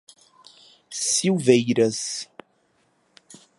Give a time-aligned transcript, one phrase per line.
[0.89, 2.27] Silveiras